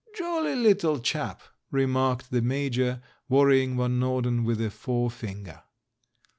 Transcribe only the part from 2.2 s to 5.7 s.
the Major, wor rying Van Norden with a forefinger.